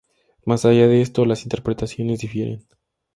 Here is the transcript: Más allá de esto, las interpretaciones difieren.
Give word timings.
Más 0.47 0.65
allá 0.65 0.87
de 0.87 0.99
esto, 1.03 1.25
las 1.25 1.43
interpretaciones 1.43 2.21
difieren. 2.21 2.65